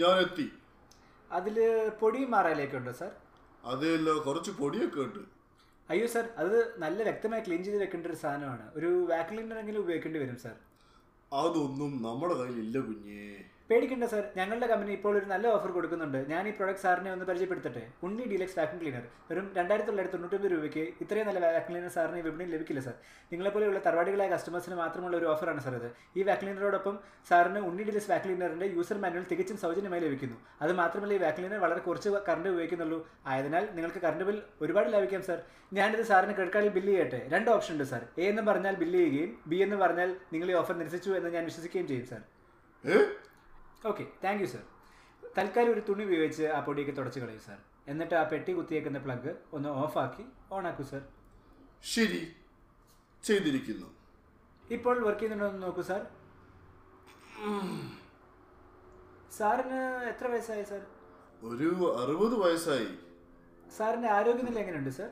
[0.00, 0.46] ഞാൻ എത്തി
[1.34, 1.56] അതിൽ
[2.00, 3.12] പൊടി മാറാലേക്കുണ്ടോ ഉണ്ടോ സാർ?
[3.64, 5.22] അതിൽ കുറച്ച് പൊടിയൊക്കെ ഉണ്ട്.
[5.90, 8.64] അയ്യോ സാർ അത് നല്ല വ്യക്തമായി ക്ലീൻ ചെയ്ത് വെക്കേണ്ട ഒരു സാധനമാണ്.
[8.74, 10.56] ഒരു വാക്ലിനറെങ്കിലും ഉപയോഗിക്കേണ്ടി വരും സാർ.
[11.32, 13.24] അതൊന്നും നമ്മുടെ കയ്യിൽ ഇല്ല കുഞ്ഞേ.
[13.68, 14.24] പേടിക്കണ്ട സാർ.
[14.38, 16.18] ഞങ്ങളുടെ കമ്പനി ഇപ്പോൾ ഒരു നല്ല ഓഫർ കൊടുക്കുന്നുണ്ട്.
[16.32, 17.82] ഞാൻ ഈ പ്രോഡക്റ്റ് സാറിനെ ഒന്ന് പരിചയപ്പെടുത്തട്ടെ?
[18.06, 22.50] ഉണ്ണി ഡീലക്സ് വാക്യൂം ക്ലീനർ വെറും രണ്ടായിരത്തി തൊള്ളായിരത്തി തൊണ്ണൂറ്റൊമ്പത് രൂപയ്ക്ക് ഇത്രയും നല്ല വാക്യൂം ക്ലീനർ സാറിന് വിപണിയിൽ
[22.54, 22.96] ലഭിക്കില്ല സാർ.
[23.30, 25.88] നിങ്ങളെപ്പോലെയുള്ള തറവാടികളായ കസ്റ്റമേഴ്സിന് മാത്രമുള്ള ഒരു ഓഫറാണ് സാർ ഇത്.
[26.18, 26.98] ഈ വാക്യൂം ക്ലീനറോടൊപ്പം
[27.30, 30.36] സാറിന് ഉണ്ണി ഡീലക്സ് വാക്യൂം ക്ലീനറിന്റെ യൂസർ മാനുവൽ തികച്ചും സൗജന്യമായി ലഭിക്കുന്നു.
[30.66, 33.00] അത് മാത്രമല്ല ഈ വാക്യൂം ക്ലീനർ വളരെ കുറച്ച് കറണ്ട് ഉപയോഗിക്കുന്നുള്ളൂ.
[33.32, 35.40] ആയതിനാൽ നിങ്ങൾക്ക് കറണ്ട് ബിൽ ഒരുപാട് ലാഭിക്കാം സാർ.
[35.78, 37.22] ഞാനിത് സാറിന് ക്രെഡിറ്റ് കാർഡിൽ ബില്ല് ചെയ്യട്ടെ?
[37.34, 38.04] രണ്ട് ഓപ്ഷൻ ഉണ്ട് സാർ.
[38.22, 41.88] എ എന്ന് പറഞ്ഞാൽ ബില്ല് ചെയ്യുകയും ബി എന്ന് പറഞ്ഞാൽ നിങ്ങൾ ഈ ഓഫർ നിരസിച്ചു എന്ന് ഞാൻ വിശ്വസിക്കുകയും
[41.92, 42.22] ചെയ്യും sir.
[43.84, 44.62] Okay thank you sir
[45.36, 49.70] തൽക്കാലം ഒരു തുണി ഉപയോഗിച്ച് ആ പൊടിയൊക്കെ തുടച്ച് കളയൂ സാർ എന്നിട്ട് ആ പെട്ടി കുത്തിയേക്കുന്ന പ്ലഗ് ഒന്ന്
[49.82, 51.02] ഓഫാക്കി ഓണാക്കൂ സർ
[51.84, 52.20] ശരി.
[53.24, 53.88] ചെയ്തിരിക്കുന്നു.
[54.64, 56.02] ഇപ്പോൾ വർക്ക് ചെയ്യുന്നുണ്ടോ എന്ന് നോക്കൂ സാർ
[59.36, 60.82] സാറിന് എത്ര വയസ്സായി സാർ
[61.42, 61.68] ഒരു
[62.02, 62.88] അറുപത് വയസ്സായി.
[63.76, 65.10] സാറിന്റെ ആരോഗ്യനില എങ്ങനെയുണ്ട് സാർ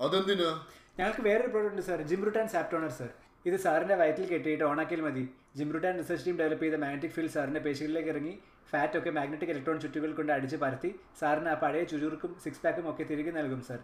[0.00, 0.50] അതെന്തിനാ?
[0.98, 3.10] ഞങ്ങൾക്ക് വേറൊരു പ്രോഡക്റ്റ് ഉണ്ട് സാർ ജിംബ്രുട്ടാൻ സാപ്റ്റോണർ സർ
[3.44, 5.24] ഇത് സാറിന്റെ വയറ്റിൽ കെട്ടിയിട്ട് ഓണാക്കിയാൽ മതി.
[5.54, 8.32] ജിംറുട്ടാൻ റിസർച്ച് ടീം ഡെവലപ്പ് ചെയ്ത മാഗ്നറ്റിക് ഫീൽഡ് സാറിന്റെ പേശികളിലേക്ക് ഇറങ്ങി
[8.70, 10.90] ഫാറ്റ് ഒക്കെ മാഗ്നറ്റിക് ഇലക്ട്രോൺ ചുറ്റുകൾ കൊണ്ട് അടിച്ച് പരത്തി
[11.20, 13.80] സാറിന് ആ പഴയ ചുരുക്കും സിക്സ് പാക്കും ഒക്കെ തിരികെ നൽകും സർ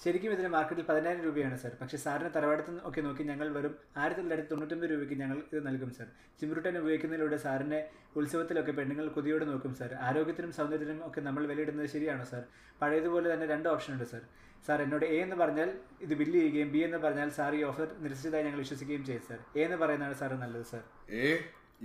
[0.00, 4.50] ശരിക്കും ഇതിന് മാർക്കറ്റിൽ പതിനായിരം രൂപയാണ് സർ പക്ഷേ സാറിന് തറവാടത്ത് ഒക്കെ നോക്കി ഞങ്ങൾ വെറും ആയിരത്തി തൊള്ളായിരത്തി
[4.52, 6.06] തൊണ്ണൂറ്റൊമ്പത് രൂപയ്ക്ക് ഞങ്ങൾ ഇത് നൽകും സർ
[6.40, 7.80] ചിമ്രുട്ടൻ ഉപയോഗിക്കുന്നതിലൂടെ സാറിനെ
[8.16, 12.42] ഉത്സവത്തിലൊക്കെ പെണ്ണുങ്ങൾ കൊതിയോടെ നോക്കും സർ ആരോഗ്യത്തിനും സൗന്ദര്യത്തിനും ഒക്കെ നമ്മൾ വിലയിടുന്നത് ശരിയാണോ സർ
[12.80, 14.24] പഴയതുപോലെ തന്നെ രണ്ട് ഓപ്ഷൻ ഉണ്ട് സർ
[14.66, 15.70] സാർ എന്നോട് എ എന്ന് പറഞ്ഞാൽ
[16.00, 19.38] ഇത് ബില്ല് ചെയ്യുകയും ബി എന്ന് പറഞ്ഞാൽ സാർ ഈ ഓഫർ നിരസിച്ചതായി ഞങ്ങൾ വിശ്വസിക്കുകയും ചെയ്യും സാർ.
[19.58, 20.82] എ എന്ന് പറയുന്നതാണ് സാർ നല്ലത് സാർ.
[21.20, 21.24] ഏ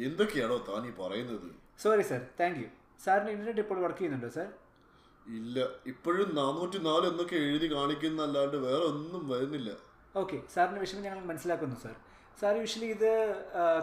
[0.08, 1.48] എന്തൊക്കെയാണോ താൻ ഈ പറയുന്നത്?
[1.84, 2.22] Sorry sir.
[2.40, 2.68] താങ്ക് യു
[3.06, 4.48] സാറിന് ഇന്റർനെറ്റ് ഇപ്പോൾ വർക്ക് ചെയ്യുന്നുണ്ടോ സാർ?
[5.26, 5.58] ഇല്ല.
[5.86, 9.72] ഇപ്പോഴും നാനൂറ്റി നാല് എന്നൊക്കെ എഴുതി കാണിക്കുന്നല്ലാണ്ട് വേറെ ഒന്നും വരുന്നില്ല.
[10.16, 11.96] ഓക്കെ സാറിന്റെ വിഷമം ഞങ്ങൾ മനസ്സിലാക്കുന്നു സാർ.
[12.42, 13.10] സാർ യൂഷ്വലി ഇത്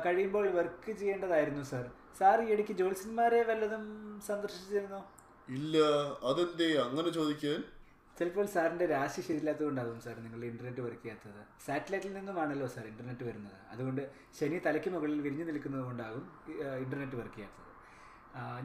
[0.07, 1.85] കഴിയുമ്പോൾ വർക്ക് ചെയ്യേണ്ടതായിരുന്നു സാർ.
[2.19, 3.85] സാർ ഈ ഇടയ്ക്ക് ജോത്സ്യന്മാരെ വല്ലതും
[4.27, 5.01] സന്ദർശിച്ചിരുന്നോ?
[5.49, 5.77] ഇല്ല.
[6.31, 6.69] അതെന്തേ?
[6.79, 7.61] അങ്ങനെ ചോദിക്കാൻ?
[8.18, 11.40] ചിലപ്പോൾ സാറിന്റെ രാശി ശരിയില്ലാത്തതുകൊണ്ടാകും സാർ നിങ്ങൾ ഇന്റർനെറ്റ് വർക്ക് ചെയ്യാത്തത്.
[11.66, 13.59] സാറ്റലൈറ്റിൽ നിന്നുമാണല്ലോ സാർ ഇന്റർനെറ്റ് വരുന്നത്.
[13.72, 14.03] അതുകൊണ്ട്
[14.38, 16.24] ശനി തലയ്ക്ക് മുകളിൽ വിരിഞ്ഞു നിൽക്കുന്നത് കൊണ്ടാകും
[16.85, 17.70] ഇന്റർനെറ്റ് വർക്ക് ചെയ്യാത്തത്.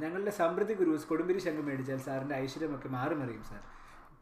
[0.03, 3.63] ഞങ്ങളുടെ സമൃദ്ധി ഗുരുസ് കൊടുമ്പിരി ശംഖ് മേടിച്ചാൽ സാറിന്റെ ഐശ്വര്യമൊക്കെ മാറിമറിയും സാർ.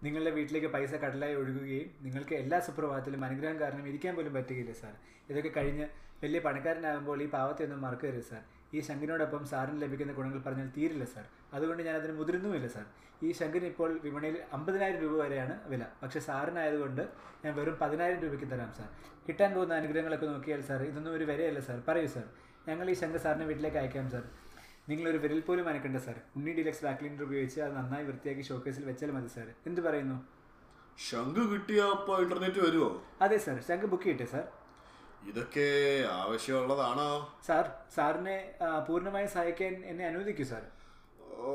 [0.06, 4.94] നിങ്ങളുടെ വീട്ടിലേക്ക് പൈസ കടലായി ഒഴുകുകയും നിങ്ങൾക്ക് എല്ലാ സുപ്രഭാതത്തിലും അനുഗ്രഹം കാരണം ഇരിക്കാൻ പോലും പറ്റുകയില്ല സാർ.
[5.30, 5.86] ഇതൊക്കെ കഴിഞ്ഞ്
[6.24, 8.44] വലിയ പണക്കാരനാകുമ്പോൾ ഈ പാവത്തെ ഒന്നും മറക്കരുത് സാർ.
[8.74, 11.26] ഈ ശങ്കിനോടൊപ്പം സാറിന് ലഭിക്കുന്ന ഗുണങ്ങൾ പറഞ്ഞാൽ തീരില്ല സാർ.
[11.54, 12.86] അതുകൊണ്ട് ഞാൻ അതിന് മുതിരുന്നുമില്ല സാർ.
[13.24, 15.84] ഈ ശങ്കിന് ഇപ്പോൾ വിപണിയിൽ അമ്പതിനായിരം രൂപ വരെയാണ് വില.
[16.04, 17.10] പക്ഷേ സാറിനായതുകൊണ്ട്
[17.46, 18.90] ഞാൻ വെറും പതിനായിരം രൂപയ്ക്ക് തരാം സാർ.
[19.28, 21.84] കിട്ടാൻ പോകുന്ന അനുഗ്രഹങ്ങളൊക്കെ നോക്കിയാൽ സാർ ഇതൊന്നും ഒരു വിലയല്ല സാർ.
[21.88, 22.26] പറയൂ സാർ.
[22.68, 24.24] ഞങ്ങൾ ഈ ശങ്ക സാറിന് വീട്ടിലേക്ക് അയക്കാം സാർ.
[24.90, 26.18] നിങ്ങളൊരു വിരൽ പോലും അനക്കണ്ട സാർ.
[26.36, 29.48] ഉണ്ണി ഡീലക്സ് വാക്ലിനർ ഉപയോഗിച്ച് അത് നന്നായി വൃത്തിയാക്കി ഷോക്കേസിൽ വെച്ചാൽ മതി സാർ.
[29.66, 30.18] എന്ത് പറയുന്നു?
[31.00, 33.62] ശംഖ് കിട്ടിയ അപ്പോൾ ഇന്റർനെറ്റ് വരുമോ അതെ സാർ.
[33.68, 34.46] ശംഖ് ബുക്ക് ചെയ്യട്ടെ സാർ.
[35.30, 35.68] ഇതൊക്കെ
[36.12, 37.10] ആവശ്യമുള്ളതാണോ?
[37.48, 38.36] സാർ സാറിനെ
[38.88, 40.64] പൂർണമായും സഹായിക്കാൻ എന്നെ അനുവദിക്കൂ സാർ.
[41.48, 41.52] ഓ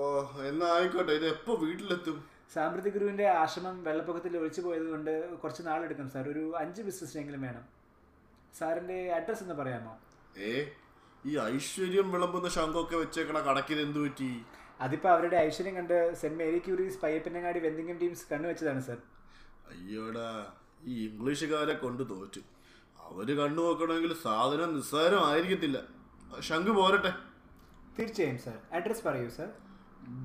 [0.50, 1.12] എന്നാ ആയിക്കോട്ടെ.
[1.12, 2.18] ഇത് എപ്പോ വീട്ടിലെത്തും?
[2.54, 6.28] സാമ്പ്രതി ഗുരുവിന്റെ ആശ്രമം വെള്ളപ്പൊക്കത്തിൽ ഒഴിച്ചു പോയത് കൊണ്ട് കുറച്ച് നാളെടുക്കും സാർ.
[6.28, 7.64] ഒരു അഞ്ച് ബിസിനസ് എങ്കിലും വേണം.
[8.58, 9.94] സാറിന്റെ അഡ്രസ് ഒന്ന് പറയാമോ?
[10.38, 10.52] ഏ
[11.24, 14.30] ഈ ഐശ്വര്യം വിളമ്പുന്ന ശംഖൊക്കെ വെച്ചേക്കണ കടക്കിന് എന്തു പറ്റി?
[14.80, 18.98] അതിപ്പോ അവരുടെ ഐശ്വര്യം കണ്ട് saint Mary Curie's Payyappanangadi വെന്തിങ്ങം teams കണ്ണുവെച്ചതാണ് സാർ.
[19.70, 20.28] അയ്യോടാ
[20.84, 22.40] ഈ ഇംഗ്ലീഷുകാരെ കൊണ്ട് തോറ്റു.
[23.08, 25.78] അവർ കണ്ണു നോക്കണമെങ്കിൽ സാധനം നിസ്സാരമായിരിക്കത്തില്ല.
[26.48, 27.12] ശംഖ് പോരട്ടെ.
[27.96, 28.56] തീർച്ചയായും സർ.
[28.76, 29.48] അഡ്രസ് പറയൂ sir.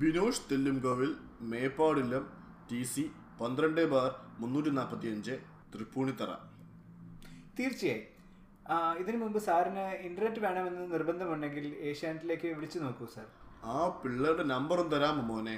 [0.02, 1.10] Binosh Thellumkovil
[1.50, 2.24] Meppadillam
[2.70, 3.04] T C
[3.40, 4.10] പന്ത്രണ്ട് ബാർ
[4.42, 5.34] മുന്നൂറ്റി നാൽപ്പത്തി അഞ്ച്
[5.72, 6.30] തൃപ്പൂണിത്തറ.
[7.58, 8.06] തീർച്ചയായും.
[9.00, 13.26] ഇതിനു മുമ്പ് സാറിന് ഇന്റർനെറ്റ് വേണമെന്ന് നിർബന്ധമുണ്ടെങ്കിൽ ഏഷ്യാനെറ്റിലേക്ക് വിളിച്ചു നോക്കൂ സാർ.
[13.74, 15.56] ആ പിള്ളേരുടെ നമ്പറും തരാമോ മോനെ?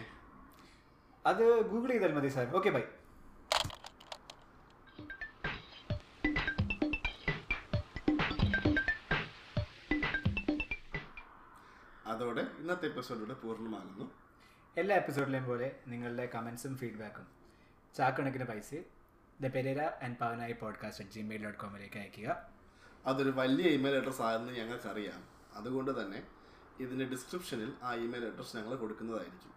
[1.24, 2.46] അത് ഗൂഗിൾ ചെയ്താൽ മതി സാർ.
[2.58, 2.82] ഓക്കെ ബൈ
[12.70, 14.12] ഇന്നത്തെ എപ്പിസോഡിലൂടെ പൂർണമാകുന്നു.
[14.76, 17.26] എല്ലാ എപ്പിസോഡിലെയും പോലെ നിങ്ങളുടെ കമൻസും ഫീഡ്ബാക്കും
[17.96, 18.74] ചാക്കണക്കിന് പൈസ
[19.40, 22.48] the Pereira and Pavanayi podcast at Gmail dot കോമിലേക്ക് അയക്കുക
[23.06, 25.24] അതൊരു വലിയ ഇമെയിൽ അഡ്രസ് ആണെന്ന് ഞങ്ങൾക്കറിയാം.
[25.54, 26.22] അതുകൊണ്ട് തന്നെ
[26.80, 29.52] ഇതിന്റെ ഡിസ്ക്രിപ്ഷനിൽ ആ ഇമെയിൽ അഡ്രസ് ഞങ്ങൾ കൊടുക്കുന്നതായിരിക്കും.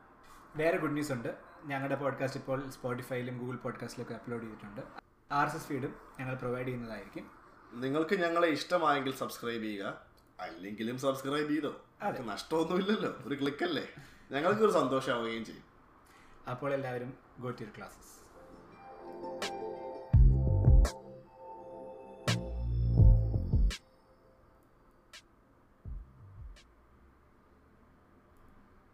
[0.55, 1.37] വേറെ ഗുഡ് ന്യൂസ് ഉണ്ട്.
[1.63, 4.81] ഞങ്ങളുടെ പോഡ്കാസ്റ്റ് ഇപ്പോൾ സ്പോട്ടിഫൈയിലും ഗൂഗിൾ പോഡ്കാസ്റ്റിലൊക്കെ അപ്ലോഡ് ചെയ്തിട്ടുണ്ട്.
[5.31, 7.31] ആർ എസ് എസ് ഫീഡും ഞങ്ങൾ പ്രൊവൈഡ് ചെയ്യുന്നതായിരിക്കും.
[7.73, 10.12] നിങ്ങൾക്ക് ഞങ്ങളെ ഇഷ്ടമായെങ്കിൽ സബ്സ്ക്രൈബ് ചെയ്യുക.
[10.43, 11.71] അല്ലെങ്കിലും സബ്സ്ക്രൈബ് ചെയ്തോ.
[12.01, 13.11] അതൊക്കെ നഷ്ടമൊന്നുമില്ലല്ലോ.
[13.25, 13.85] ഒരു ക്ലിക്കല്ലേ
[14.31, 15.65] ഞങ്ങൾക്കൊരു സന്തോഷമാവുകയും ചെയ്യും.
[16.51, 18.13] അപ്പോൾ എല്ലാവരും ഗോ ടു ക്ലാസ്സസ്